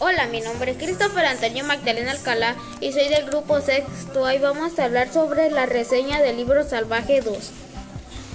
Hola, 0.00 0.26
mi 0.26 0.40
nombre 0.40 0.70
es 0.70 0.76
Christopher 0.76 1.26
Antonio 1.26 1.64
Magdalena 1.64 2.12
Alcalá 2.12 2.54
y 2.80 2.92
soy 2.92 3.08
del 3.08 3.26
grupo 3.26 3.60
sexto. 3.60 4.22
Hoy 4.22 4.38
vamos 4.38 4.78
a 4.78 4.84
hablar 4.84 5.12
sobre 5.12 5.50
la 5.50 5.66
reseña 5.66 6.22
del 6.22 6.36
libro 6.36 6.62
Salvaje 6.62 7.20
2. 7.20 7.50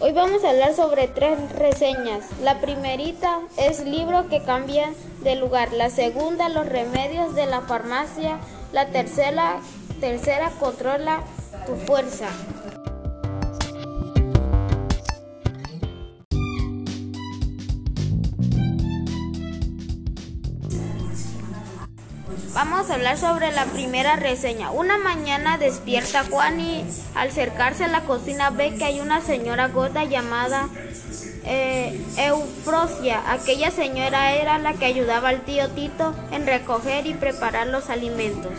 Hoy 0.00 0.12
vamos 0.12 0.44
a 0.44 0.50
hablar 0.50 0.74
sobre 0.74 1.08
tres 1.08 1.38
reseñas. 1.52 2.26
La 2.42 2.60
primerita 2.60 3.40
es 3.56 3.80
libro 3.86 4.28
que 4.28 4.42
cambia 4.42 4.92
de 5.22 5.36
lugar. 5.36 5.72
La 5.72 5.88
segunda, 5.88 6.50
los 6.50 6.66
remedios 6.66 7.34
de 7.34 7.46
la 7.46 7.62
farmacia. 7.62 8.38
La 8.74 8.88
tercera, 8.88 9.60
tercera 9.98 10.50
controla 10.60 11.22
tu 11.64 11.74
fuerza. 11.86 12.28
Vamos 22.56 22.88
a 22.88 22.94
hablar 22.94 23.18
sobre 23.18 23.52
la 23.52 23.66
primera 23.66 24.16
reseña. 24.16 24.70
Una 24.70 24.96
mañana 24.96 25.58
despierta 25.58 26.24
Juan 26.24 26.58
y 26.58 26.86
al 27.14 27.28
acercarse 27.28 27.84
a 27.84 27.88
la 27.88 28.04
cocina 28.04 28.48
ve 28.48 28.74
que 28.78 28.86
hay 28.86 29.00
una 29.00 29.20
señora 29.20 29.68
gorda 29.68 30.04
llamada 30.04 30.70
eh, 31.44 32.00
Eufrosia. 32.16 33.30
Aquella 33.30 33.70
señora 33.70 34.32
era 34.36 34.56
la 34.56 34.72
que 34.72 34.86
ayudaba 34.86 35.28
al 35.28 35.42
tío 35.42 35.68
Tito 35.72 36.14
en 36.32 36.46
recoger 36.46 37.06
y 37.06 37.12
preparar 37.12 37.66
los 37.66 37.90
alimentos. 37.90 38.54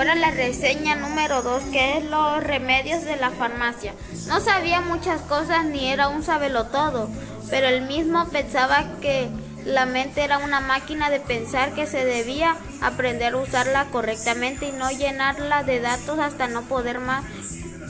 Ahora 0.00 0.14
la 0.14 0.30
reseña 0.30 0.96
número 0.96 1.42
2, 1.42 1.62
que 1.72 1.98
es 1.98 2.04
los 2.06 2.42
remedios 2.42 3.04
de 3.04 3.16
la 3.16 3.30
farmacia. 3.32 3.92
No 4.28 4.40
sabía 4.40 4.80
muchas 4.80 5.20
cosas 5.20 5.66
ni 5.66 5.92
era 5.92 6.08
un 6.08 6.22
sabelotodo, 6.22 7.10
pero 7.50 7.68
él 7.68 7.82
mismo 7.82 8.26
pensaba 8.30 8.86
que 9.02 9.28
la 9.66 9.84
mente 9.84 10.24
era 10.24 10.38
una 10.38 10.60
máquina 10.60 11.10
de 11.10 11.20
pensar 11.20 11.74
que 11.74 11.86
se 11.86 12.06
debía 12.06 12.56
aprender 12.80 13.34
a 13.34 13.36
usarla 13.36 13.88
correctamente 13.92 14.68
y 14.68 14.72
no 14.72 14.90
llenarla 14.90 15.64
de 15.64 15.80
datos 15.80 16.18
hasta 16.18 16.48
no 16.48 16.62
poder 16.62 17.00
más, 17.00 17.22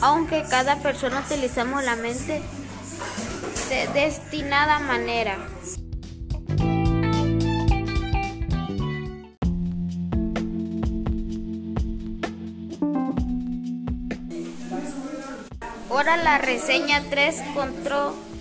aunque 0.01 0.43
cada 0.51 0.83
persona 0.83 1.21
utilizamos 1.21 1.85
la 1.85 1.95
mente 1.95 2.43
de 3.69 3.87
destinada 3.95 4.81
manera. 4.81 5.39
Ahora 15.91 16.17
la 16.17 16.39
reseña 16.39 17.03
3 17.11 17.43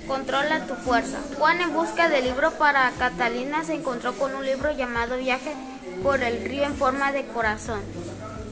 controla 0.08 0.68
tu 0.68 0.76
fuerza. 0.76 1.18
Juan 1.38 1.60
en 1.62 1.74
busca 1.74 2.08
de 2.08 2.22
libro 2.22 2.52
para 2.52 2.92
Catalina 3.00 3.64
se 3.64 3.74
encontró 3.74 4.14
con 4.14 4.36
un 4.36 4.46
libro 4.46 4.72
llamado 4.72 5.18
Viaje 5.18 5.56
por 6.04 6.22
el 6.22 6.46
río 6.46 6.64
en 6.64 6.76
forma 6.76 7.12
de 7.12 7.26
corazón. 7.26 7.82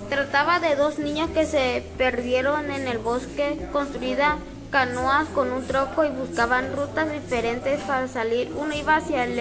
Trataba 0.09 0.59
de 0.59 0.75
dos 0.75 0.97
niños 0.97 1.29
que 1.29 1.45
se 1.45 1.83
perdieron 1.99 2.71
en 2.71 2.87
el 2.87 2.97
bosque, 2.97 3.69
construida 3.71 4.39
canoas 4.71 5.27
con 5.29 5.51
un 5.51 5.67
troco 5.67 6.03
y 6.03 6.09
buscaban 6.09 6.75
rutas 6.75 7.11
diferentes 7.11 7.79
para 7.81 8.07
salir. 8.07 8.51
Uno 8.57 8.73
iba 8.75 8.95
hacia 8.95 9.25
el 9.25 9.39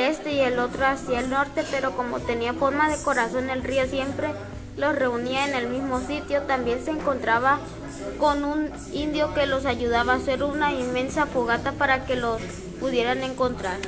este 0.00 0.32
y 0.32 0.40
el 0.40 0.58
otro 0.58 0.84
hacia 0.86 1.20
el 1.20 1.30
norte, 1.30 1.64
pero 1.70 1.96
como 1.96 2.18
tenía 2.18 2.52
forma 2.52 2.90
de 2.90 3.00
corazón 3.02 3.48
el 3.48 3.62
río 3.62 3.86
siempre 3.86 4.28
los 4.76 4.94
reunía 4.94 5.46
en 5.46 5.54
el 5.54 5.68
mismo 5.68 6.00
sitio. 6.00 6.42
También 6.42 6.84
se 6.84 6.90
encontraba 6.90 7.58
con 8.18 8.44
un 8.44 8.70
indio 8.92 9.34
que 9.34 9.46
los 9.46 9.66
ayudaba 9.66 10.14
a 10.14 10.16
hacer 10.16 10.42
una 10.42 10.72
inmensa 10.72 11.26
fogata 11.26 11.72
para 11.72 12.04
que 12.04 12.16
los 12.16 12.40
pudieran 12.80 13.22
encontrar. 13.22 13.78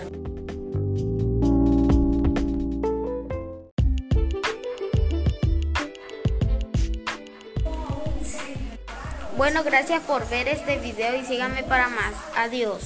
Bueno, 9.36 9.62
gracias 9.62 10.02
por 10.02 10.28
ver 10.28 10.48
este 10.48 10.78
video 10.78 11.14
y 11.14 11.24
síganme 11.24 11.62
para 11.62 11.88
más. 11.88 12.12
Adiós. 12.36 12.82